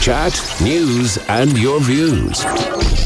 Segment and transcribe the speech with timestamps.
[0.00, 2.38] chat, news, and your views.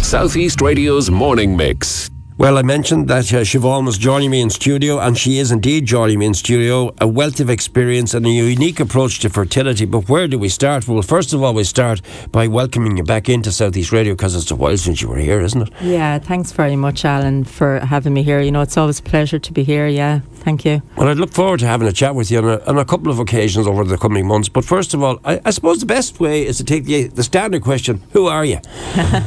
[0.07, 2.11] Southeast Radio's morning mix.
[2.43, 5.87] Well, I mentioned that uh, Siobhan was joining me in studio, and she is indeed
[5.87, 6.93] joining me in studio.
[7.01, 9.85] A wealth of experience and a unique approach to fertility.
[9.85, 10.89] But where do we start?
[10.89, 14.51] Well, first of all, we start by welcoming you back into Southeast Radio because it's
[14.51, 15.73] a while since you were here, isn't it?
[15.83, 18.41] Yeah, thanks very much, Alan, for having me here.
[18.41, 19.87] You know, it's always a pleasure to be here.
[19.87, 20.83] Yeah, thank you.
[20.97, 23.13] Well, I'd look forward to having a chat with you on a, on a couple
[23.13, 24.49] of occasions over the coming months.
[24.49, 27.23] But first of all, I, I suppose the best way is to take the, the
[27.23, 28.59] standard question Who are you?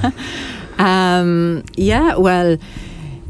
[0.80, 2.58] um, yeah, well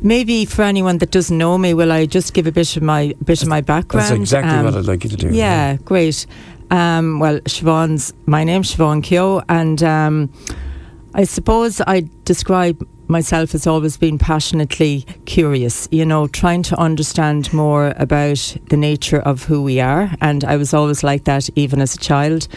[0.05, 3.13] maybe for anyone that doesn't know me, will I just give a bit of my
[3.23, 4.05] bit of my background?
[4.05, 5.27] That's exactly um, what I'd like you to do.
[5.27, 5.77] Yeah, yeah.
[5.83, 6.25] great.
[6.71, 10.31] Um, well, Siobhan's my name's Siobhan Kehoe, and um,
[11.13, 15.87] I suppose I describe myself has always been passionately curious.
[15.91, 20.57] You know, trying to understand more about the nature of who we are, and I
[20.57, 22.47] was always like that even as a child.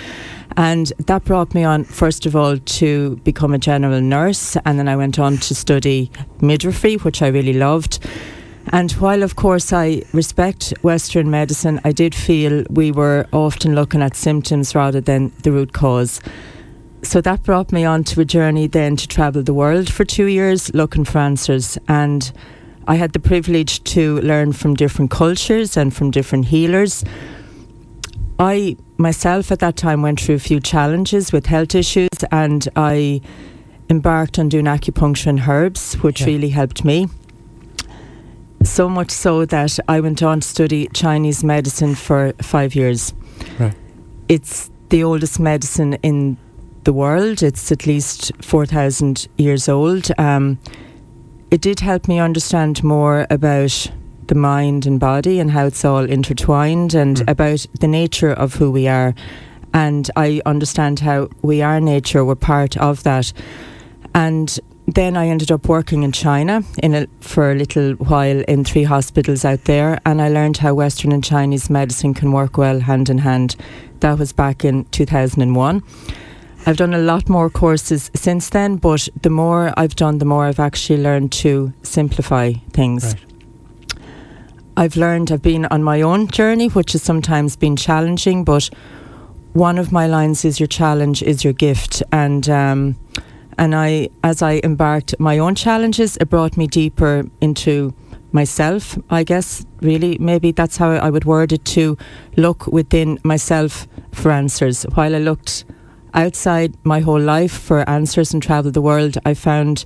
[0.56, 4.56] And that brought me on, first of all, to become a general nurse.
[4.64, 8.04] And then I went on to study midwifery, which I really loved.
[8.72, 14.02] And while, of course, I respect Western medicine, I did feel we were often looking
[14.02, 16.20] at symptoms rather than the root cause.
[17.02, 20.26] So that brought me on to a journey then to travel the world for two
[20.26, 21.78] years looking for answers.
[21.88, 22.30] And
[22.86, 27.04] I had the privilege to learn from different cultures and from different healers.
[28.38, 33.20] I myself at that time went through a few challenges with health issues and I
[33.90, 36.26] embarked on doing acupuncture and herbs, which yeah.
[36.26, 37.08] really helped me.
[38.64, 43.14] So much so that I went on to study Chinese medicine for five years.
[43.58, 43.74] Right.
[44.28, 46.36] It's the oldest medicine in
[46.88, 47.42] the world.
[47.42, 50.10] It's at least 4,000 years old.
[50.16, 50.58] Um,
[51.50, 53.92] it did help me understand more about
[54.28, 57.30] the mind and body and how it's all intertwined and mm.
[57.30, 59.14] about the nature of who we are.
[59.74, 63.34] And I understand how we are nature, we're part of that.
[64.14, 68.64] And then I ended up working in China in a, for a little while in
[68.64, 72.80] three hospitals out there, and I learned how Western and Chinese medicine can work well
[72.80, 73.56] hand in hand.
[74.00, 75.82] That was back in 2001.
[76.68, 80.44] I've done a lot more courses since then, but the more I've done, the more
[80.44, 83.14] I've actually learned to simplify things.
[83.14, 84.02] Right.
[84.76, 88.68] I've learned I've been on my own journey, which has sometimes been challenging, but
[89.54, 92.02] one of my lines is your challenge is your gift.
[92.12, 92.98] And um,
[93.56, 97.94] and I as I embarked my own challenges, it brought me deeper into
[98.32, 100.18] myself, I guess, really.
[100.18, 101.96] Maybe that's how I would word it to
[102.36, 104.82] look within myself for answers.
[104.82, 105.64] While I looked
[106.14, 109.84] outside my whole life for answers and travel the world, I found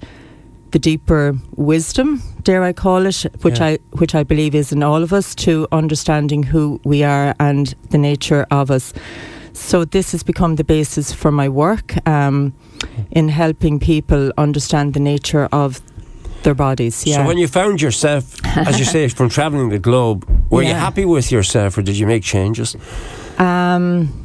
[0.73, 3.67] the deeper wisdom, dare I call it, which yeah.
[3.67, 7.75] I which I believe is in all of us, to understanding who we are and
[7.91, 8.93] the nature of us.
[9.53, 12.55] So this has become the basis for my work um,
[13.11, 15.83] in helping people understand the nature of
[16.43, 17.07] their bodies.
[17.07, 17.17] Yeah.
[17.17, 20.71] So when you found yourself, as you say, from travelling the globe, were yeah.
[20.71, 22.77] you happy with yourself, or did you make changes?
[23.39, 24.22] Um,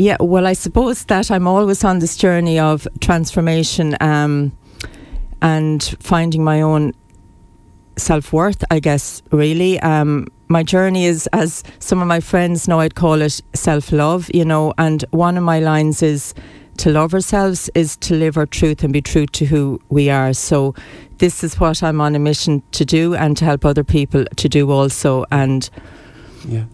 [0.00, 3.96] yeah, well, I suppose that I'm always on this journey of transformation.
[4.00, 4.52] Um,
[5.42, 6.92] and finding my own
[7.96, 9.78] self worth, I guess, really.
[9.80, 14.30] Um, my journey is, as some of my friends know, I'd call it self love,
[14.34, 16.34] you know, and one of my lines is
[16.78, 20.32] to love ourselves is to live our truth and be true to who we are.
[20.32, 20.74] So,
[21.18, 24.48] this is what I'm on a mission to do and to help other people to
[24.48, 25.24] do also.
[25.30, 25.68] And
[26.48, 26.64] yeah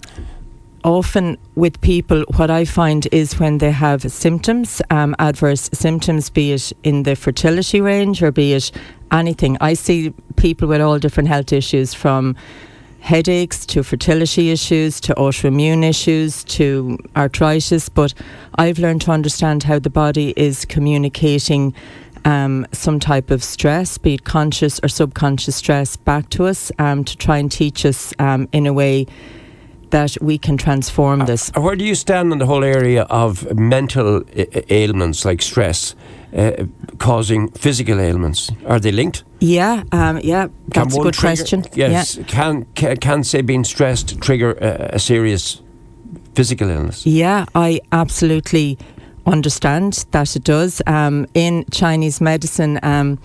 [0.86, 6.52] often with people, what I find is when they have symptoms, um, adverse symptoms, be
[6.52, 8.70] it in the fertility range or be it
[9.10, 12.36] anything, I see people with all different health issues from
[13.00, 17.88] headaches to fertility issues to autoimmune issues to arthritis.
[17.88, 18.14] But
[18.54, 21.74] I've learned to understand how the body is communicating.
[22.24, 27.04] Um, some type of stress, be it conscious or subconscious stress, back to us um,
[27.04, 29.06] to try and teach us um, in a way
[29.90, 31.50] that we can transform this.
[31.56, 34.22] Uh, where do you stand on the whole area of mental
[34.70, 35.94] ailments like stress?
[36.36, 36.66] Uh,
[36.98, 38.50] causing physical ailments.
[38.66, 39.24] Are they linked?
[39.40, 41.64] Yeah, um, yeah, that's a good trigger, question.
[41.72, 42.24] Yes, yeah.
[42.24, 45.62] can, can can say being stressed trigger a, a, serious
[46.34, 47.06] physical illness?
[47.06, 48.76] Yeah, I absolutely
[49.24, 50.82] understand that it does.
[50.86, 53.18] Um, in Chinese medicine, um,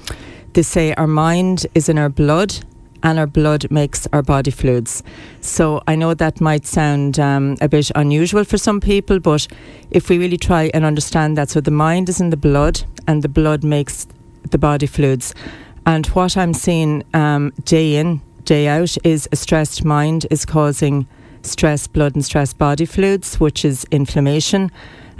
[0.54, 2.64] they say our mind is in our blood
[3.04, 5.04] and our blood makes our body fluids.
[5.42, 9.48] So I know that might sound um, a bit unusual for some people, but
[9.92, 13.22] if we really try and understand that, so the mind is in the blood and
[13.22, 14.08] the blood makes
[14.50, 15.34] the body fluids.
[15.86, 21.08] And what I'm seeing um, day in, day out is a stressed mind is causing
[21.44, 24.72] stress blood and stress body fluids, which is inflammation.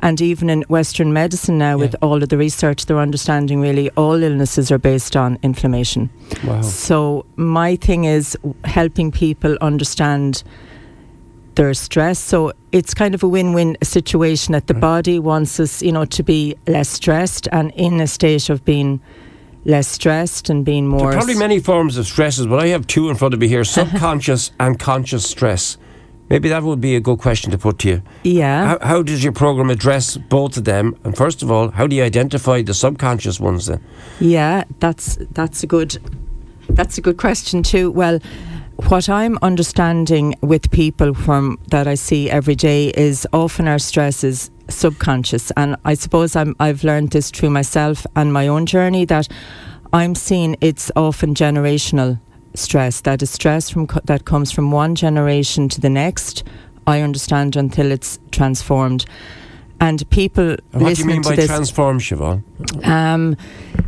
[0.02, 1.76] And even in Western medicine now, yeah.
[1.76, 6.10] with all of the research, they're understanding really all illnesses are based on inflammation.
[6.44, 6.62] Wow.
[6.62, 10.44] So, my thing is helping people understand
[11.56, 12.18] their stress.
[12.18, 14.82] So, it's kind of a win win situation that the right.
[14.82, 19.02] body wants us, you know, to be less stressed and in a state of being
[19.66, 21.00] less stressed and being more.
[21.00, 23.48] There are probably many forms of stresses, but I have two in front of me
[23.48, 25.78] here subconscious and conscious stress.
[26.32, 28.02] Maybe that would be a good question to put to you.
[28.24, 28.66] Yeah.
[28.66, 30.96] How, how, does your program address both of them?
[31.04, 33.84] And first of all, how do you identify the subconscious ones then?
[34.22, 35.98] Yeah, that's that's a good
[36.70, 37.92] that's a good question too.
[37.92, 38.20] Well,
[38.88, 44.24] what I'm understanding with people from that I see every day is often our stress
[44.24, 49.04] is subconscious, and I suppose I'm, I've learned this through myself and my own journey
[49.04, 49.28] that
[49.92, 52.22] I'm seeing it's often generational
[52.54, 53.02] stress.
[53.02, 56.44] That is stress from co- that comes from one generation to the next.
[56.88, 59.06] I understand until it's transformed.
[59.80, 62.44] And people and what do you mean by this, transform, Siobhan?
[62.86, 63.36] Um,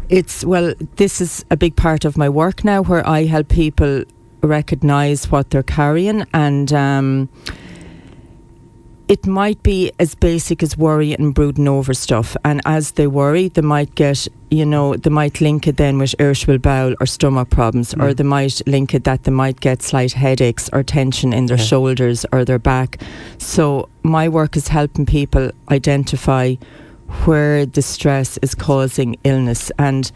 [0.10, 4.04] it's well, this is a big part of my work now, where I help people
[4.42, 6.74] recognize what they're carrying and.
[6.74, 7.30] Um,
[9.08, 12.38] it might be as basic as worry and brooding over stuff.
[12.46, 16.16] And as they worry, they might get, you know, they might link it then with
[16.20, 18.02] irritable bowel or stomach problems, mm.
[18.02, 21.58] or they might link it that they might get slight headaches or tension in their
[21.58, 21.64] yeah.
[21.64, 23.02] shoulders or their back.
[23.40, 26.56] So my work is helping people identify
[27.26, 30.12] where the stress is causing illness and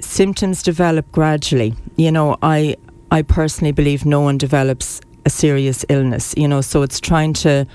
[0.00, 1.74] symptoms develop gradually.
[1.96, 2.76] You know, I
[3.10, 7.66] I personally believe no one develops a serious illness, you know, so it's trying to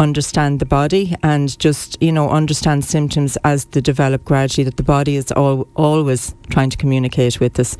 [0.00, 4.82] understand the body and just you know understand symptoms as they develop gradually that the
[4.82, 7.76] body is all, always trying to communicate with us.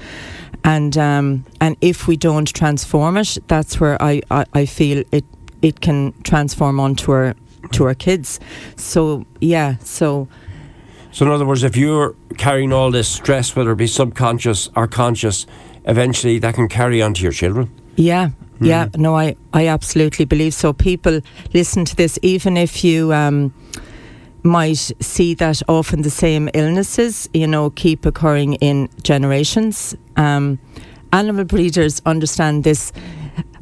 [0.63, 5.25] And um, and if we don't transform it that's where I, I, I feel it
[5.63, 7.35] it can transform onto our
[7.73, 8.39] to our kids.
[8.77, 10.29] So yeah so.
[11.13, 14.87] So in other words if you're carrying all this stress whether it be subconscious or
[14.87, 15.47] conscious
[15.87, 17.71] eventually that can carry on to your children?
[17.97, 18.67] Yeah, Mm.
[18.67, 20.73] Yeah, no, I, I absolutely believe so.
[20.73, 21.21] People
[21.55, 23.55] listen to this, even if you um,
[24.43, 29.97] might see that often the same illnesses, you know, keep occurring in generations.
[30.17, 30.59] Um,
[31.13, 32.93] animal breeders understand this.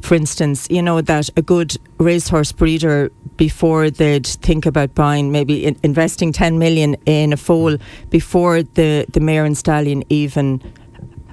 [0.01, 5.65] For instance, you know that a good racehorse breeder, before they'd think about buying, maybe
[5.65, 7.77] in investing ten million in a foal,
[8.09, 10.61] before the the mare and stallion even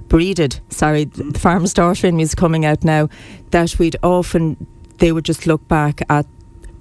[0.08, 3.08] breeded, sorry, the farmer's daughter in me is coming out now,
[3.50, 4.66] that we'd often,
[4.98, 6.26] they would just look back at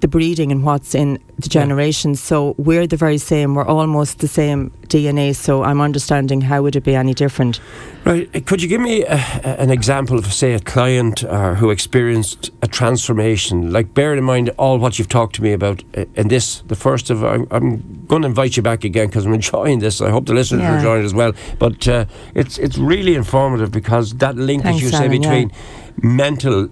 [0.00, 2.20] the breeding and what's in the generations.
[2.20, 2.28] Yeah.
[2.28, 3.54] So we're the very same.
[3.54, 5.34] We're almost the same DNA.
[5.34, 7.60] So I'm understanding how would it be any different?
[8.04, 8.28] Right.
[8.34, 9.16] Uh, could you give me a,
[9.58, 13.72] an example of, say, a client uh, who experienced a transformation?
[13.72, 16.76] Like, bear in mind all what you've talked to me about uh, in this, the
[16.76, 20.00] first of, I'm, I'm going to invite you back again because I'm enjoying this.
[20.00, 20.74] I hope the listeners yeah.
[20.74, 21.32] are enjoying it as well.
[21.58, 25.56] But uh, it's it's really informative because that link, Thanks, as you say, between yeah.
[25.96, 26.68] mental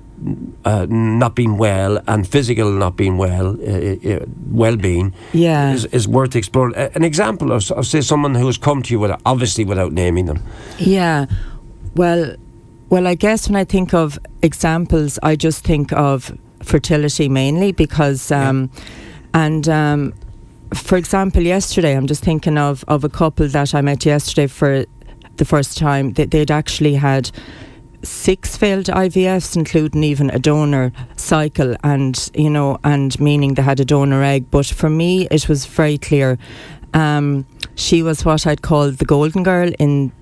[0.64, 5.72] uh, not being well and physical not being well, uh, uh, well-being, yeah.
[5.72, 6.74] is, is worth exploring.
[6.76, 10.26] an example of, of, say, someone who has come to you, without, obviously without naming
[10.26, 10.42] them.
[10.78, 11.26] Yeah,
[11.94, 12.36] well,
[12.90, 18.30] well, I guess when I think of examples, I just think of fertility mainly because,
[18.30, 18.80] um, yeah.
[19.34, 20.14] and um,
[20.74, 24.84] for example, yesterday I'm just thinking of of a couple that I met yesterday for
[25.36, 26.12] the first time.
[26.14, 27.30] That they'd actually had
[28.04, 33.80] six failed IVFs, including even a donor cycle, and you know, and meaning they had
[33.80, 34.50] a donor egg.
[34.50, 36.38] But for me, it was very clear.
[36.92, 40.12] Um, she was what I'd call the golden girl in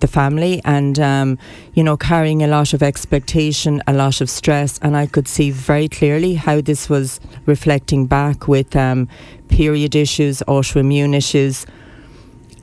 [0.00, 1.38] the family, and um,
[1.74, 5.50] you know, carrying a lot of expectation, a lot of stress, and I could see
[5.50, 9.08] very clearly how this was reflecting back with um,
[9.48, 11.66] period issues, autoimmune issues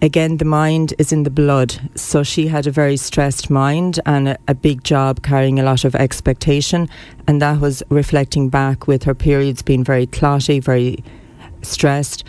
[0.02, 1.80] again, the mind is in the blood.
[1.96, 5.86] So she had a very stressed mind and a, a, big job carrying a lot
[5.86, 6.90] of expectation.
[7.28, 11.04] And that was reflecting back with her periods being very clotty, very
[11.62, 12.24] stressed.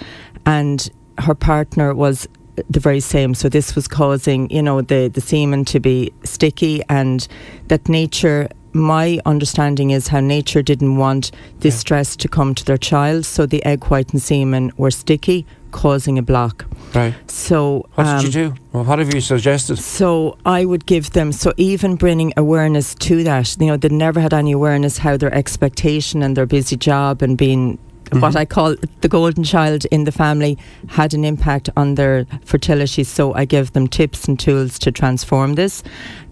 [0.44, 2.28] And her partner was
[2.70, 3.34] the very same.
[3.34, 7.26] So this was causing, you know, the, the semen to be sticky and
[7.68, 11.80] that nature my understanding is how nature didn't want this yeah.
[11.80, 16.18] stress to come to their child, so the egg white and semen were sticky, causing
[16.18, 16.66] a block.
[16.94, 17.14] Right.
[17.30, 18.60] So, what um, did you um, do?
[18.72, 19.78] Well, what have you suggested?
[19.78, 24.20] So, I would give them, so even bringing awareness to that, you know, they never
[24.20, 28.20] had any awareness how their expectation and their busy job and being Mm-hmm.
[28.20, 30.56] what I call the golden child in the family
[30.86, 33.02] had an impact on their fertility.
[33.02, 35.82] So I give them tips and tools to transform this.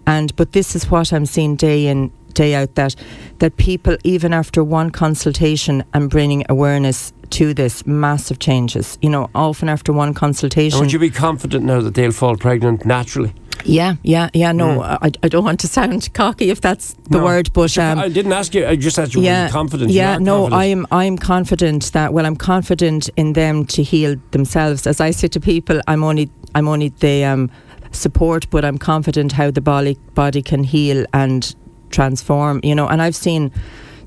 [0.07, 2.95] And but this is what I'm seeing day in day out that
[3.39, 8.97] that people even after one consultation and bringing awareness to this massive changes.
[9.01, 10.77] You know, often after one consultation.
[10.77, 13.33] And would you be confident now that they'll fall pregnant naturally?
[13.63, 14.51] Yeah, yeah, yeah.
[14.51, 14.99] No, mm.
[15.01, 17.23] I, I don't want to sound cocky if that's the no.
[17.23, 18.65] word, but um, I didn't ask you.
[18.65, 19.21] I just asked you.
[19.21, 19.91] Yeah, confident.
[19.91, 20.61] Yeah, no, confident.
[20.61, 22.13] I'm I'm confident that.
[22.13, 24.85] Well, I'm confident in them to heal themselves.
[24.85, 27.49] As I say to people, I'm only I'm only the um,
[27.91, 31.55] support, but I'm confident how the body body can heal and
[31.95, 32.59] transform.
[32.63, 33.51] You know, and I've seen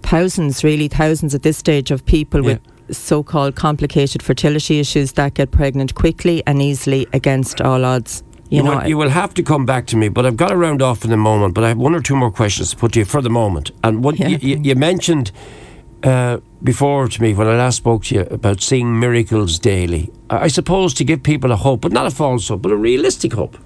[0.02, 2.52] thousands, really thousands at this stage of people yeah.
[2.52, 2.60] with
[2.96, 8.22] so-called complicated fertility issues that get pregnant quickly and easily against all odds.
[8.50, 10.48] You, you know, will, you will have to come back to me, but I've got
[10.48, 11.54] to round off in a moment.
[11.54, 13.70] But I have one or two more questions to put to you for the moment.
[13.84, 14.28] And what yeah.
[14.28, 15.32] you, you, mentioned
[16.02, 20.10] uh, before to me when I last spoke to you about seeing miracles daily.
[20.30, 23.34] I suppose to give people a hope, but not a false hope, but a realistic
[23.34, 23.58] hope.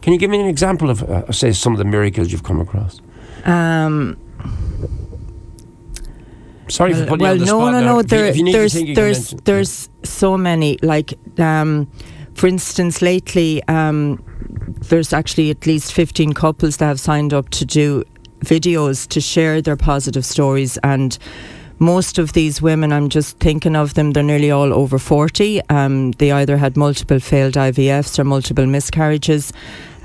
[0.00, 2.60] Can you give me an example of, uh, say, some of the miracles you've come
[2.60, 3.00] across?
[3.44, 4.18] Um,
[6.68, 7.72] Sorry well, for putting well, you on the no, spot.
[7.72, 8.02] no, no.
[8.02, 10.78] There, there's, there's, there's so many.
[10.82, 11.90] Like, um,
[12.34, 14.22] for instance, lately, um,
[14.88, 18.04] there's actually at least 15 couples that have signed up to do
[18.40, 21.18] videos to share their positive stories and
[21.78, 25.60] most of these women, I'm just thinking of them, they're nearly all over 40.
[25.68, 29.52] Um, they either had multiple failed IVFs or multiple miscarriages.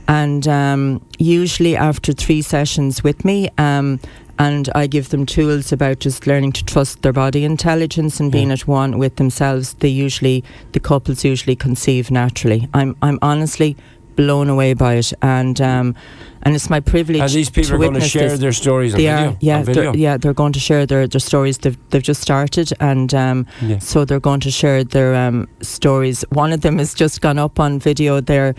[0.09, 3.99] And um, usually, after three sessions with me, um,
[4.39, 8.47] and I give them tools about just learning to trust their body intelligence and being
[8.47, 8.53] yeah.
[8.53, 9.75] at one with themselves.
[9.75, 12.67] They usually, the couples usually conceive naturally.
[12.73, 13.77] I'm, I'm honestly
[14.15, 15.95] blown away by it, and um,
[16.43, 17.21] and it's my privilege.
[17.21, 18.39] And these people are going to share this.
[18.39, 18.93] their stories.
[18.93, 21.57] They are, yeah, they're, yeah, they're going to share their, their stories.
[21.57, 23.79] They've they've just started, and um, yeah.
[23.79, 26.23] so they're going to share their um, stories.
[26.29, 28.21] One of them has just gone up on video.
[28.21, 28.55] They're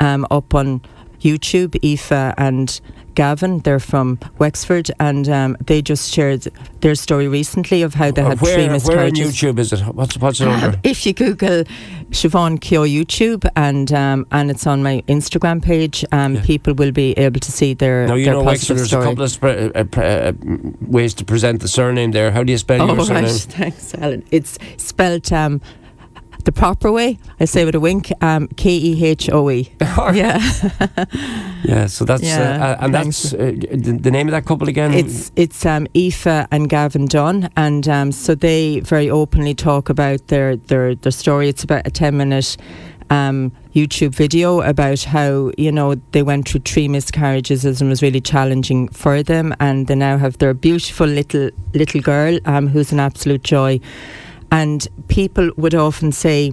[0.00, 0.80] um, up on
[1.20, 2.80] YouTube, Aoife and
[3.18, 3.58] Gavin.
[3.58, 6.46] They're from Wexford, and um, they just shared
[6.82, 9.42] their story recently of how they uh, had where, three miscarriages.
[9.42, 9.80] Where on YouTube is it?
[9.92, 10.76] What's what's it under?
[10.76, 11.64] Um, if you Google
[12.10, 16.44] Siobhan Kehoe YouTube, and um, and it's on my Instagram page, um, yeah.
[16.44, 18.06] people will be able to see their.
[18.06, 18.76] Now you their know Wexford.
[18.76, 19.04] There's story.
[19.04, 20.32] a couple of sp- uh, uh,
[20.80, 22.30] ways to present the surname there.
[22.30, 23.24] How do you spell oh, your surname?
[23.24, 23.40] Right.
[23.40, 24.22] Thanks, Alan.
[24.30, 25.60] It's spelled um,
[26.44, 27.18] the proper way.
[27.40, 29.72] I say with a wink, um, K E H O E.
[30.14, 30.38] Yeah.
[31.64, 31.86] yeah.
[31.86, 33.22] So that's yeah, uh, uh and thanks.
[33.22, 34.94] that's uh, the, the, name of that couple again.
[34.94, 40.28] It's it's um, Aoife and Gavin Dunn, and um, so they very openly talk about
[40.28, 41.48] their their their story.
[41.48, 42.56] It's about a ten minute.
[43.10, 48.02] Um, YouTube video about how you know they went through three miscarriages and it was
[48.02, 52.92] really challenging for them, and they now have their beautiful little little girl um, who's
[52.92, 53.80] an absolute joy.
[54.50, 56.52] And people would often say,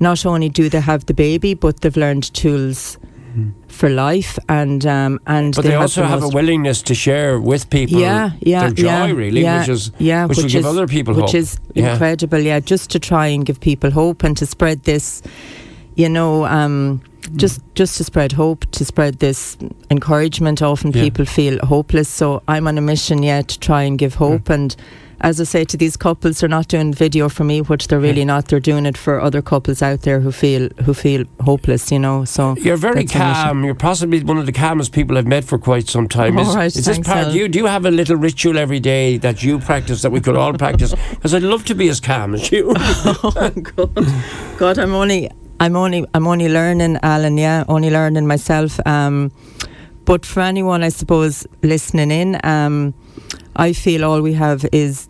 [0.00, 2.98] not only do they have the baby, but they've learned tools
[3.36, 3.52] mm.
[3.68, 7.40] for life, and um, and but they, they also have, have a willingness to share
[7.40, 7.98] with people.
[7.98, 10.66] Yeah, yeah, their joy yeah, really, yeah, which is yeah, which, which will is, give
[10.66, 11.24] other people hope.
[11.24, 11.40] which hope.
[11.40, 11.92] is yeah.
[11.92, 12.38] incredible.
[12.38, 15.22] Yeah, just to try and give people hope and to spread this,
[15.94, 16.44] you know.
[16.46, 17.36] Um, hmm.
[17.36, 19.56] just just to spread hope, to spread this
[19.90, 20.60] encouragement.
[20.62, 21.02] Often yeah.
[21.04, 24.56] people feel hopeless, so I'm on a mission, yeah, to try and give hope yeah.
[24.56, 24.76] and
[25.20, 28.24] as I say to these couples, they're not doing video for me, which they're really
[28.24, 28.48] not.
[28.48, 31.90] They're doing it for other couples out there who feel who feel hopeless.
[31.90, 33.64] You know, so you're very calm.
[33.64, 36.38] You're possibly one of the calmest people I've met for quite some time.
[36.38, 37.32] Is, right, is this part?
[37.32, 40.20] Do you do you have a little ritual every day that you practice that we
[40.20, 40.94] could all practice?
[41.14, 42.74] Because I'd love to be as calm as you.
[42.76, 45.30] oh God, God, I'm only
[45.60, 47.38] I'm only I'm only learning, Alan.
[47.38, 48.78] Yeah, only learning myself.
[48.86, 49.30] Um,
[50.04, 52.94] but for anyone, I suppose listening in, um,
[53.56, 55.08] I feel all we have is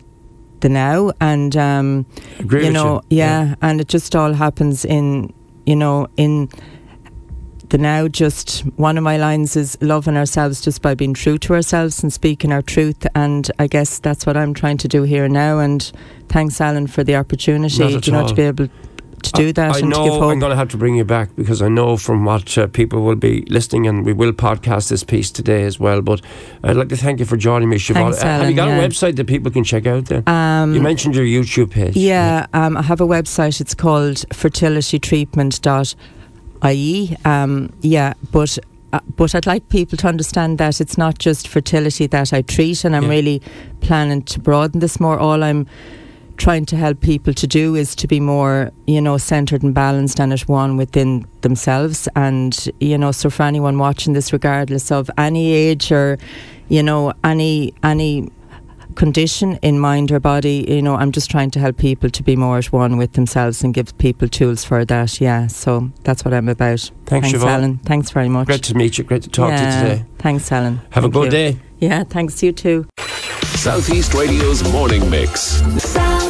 [0.61, 2.05] the now, and um,
[2.39, 3.17] you know, you.
[3.17, 5.33] Yeah, yeah, and it just all happens in
[5.65, 6.49] you know in
[7.69, 8.07] the now.
[8.07, 12.11] Just one of my lines is loving ourselves just by being true to ourselves and
[12.11, 15.59] speaking our truth, and I guess that's what I'm trying to do here now.
[15.59, 15.91] And
[16.29, 18.27] thanks, Alan, for the opportunity, you know, all.
[18.27, 18.69] to be able
[19.25, 20.31] to do that I know to give hope.
[20.31, 23.03] I'm going to have to bring you back because I know from what uh, people
[23.03, 26.01] will be listening, and we will podcast this piece today as well.
[26.01, 26.21] But
[26.63, 27.93] I'd like to thank you for joining me, Siobhan.
[28.11, 28.79] Thanks, uh, have you got yeah.
[28.79, 30.23] a website that people can check out then?
[30.27, 31.95] Um, you mentioned your YouTube page.
[31.95, 33.61] Yeah, um, I have a website.
[33.61, 37.17] It's called fertilitytreatment.ie.
[37.25, 38.57] Um, yeah, but
[38.93, 42.85] uh, but I'd like people to understand that it's not just fertility that I treat,
[42.85, 43.09] and I'm Yeah.
[43.09, 43.41] really
[43.81, 45.19] planning to broaden this more.
[45.19, 45.67] All I'm
[46.37, 50.19] trying to help people to do is to be more, you know, centered and balanced
[50.19, 52.07] and at one within themselves.
[52.15, 56.17] And, you know, so for anyone watching this, regardless of any age or,
[56.69, 58.29] you know, any, any,
[58.95, 62.33] condition in mind or body you know i'm just trying to help people to be
[62.33, 66.33] more at one with themselves and give people tools for that yeah so that's what
[66.33, 67.47] i'm about thanks, thanks Siobhan.
[67.49, 70.05] alan thanks very much great to meet you great to talk yeah, to you today
[70.19, 71.29] thanks alan have Thank a good you.
[71.31, 72.87] day Yeah, thanks you too.
[73.43, 75.61] Southeast Radio's morning mix.
[75.81, 76.24] South